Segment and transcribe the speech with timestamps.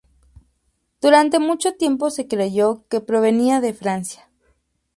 [0.99, 4.31] Durante mucho tiempo se creyó que provenía de Francia.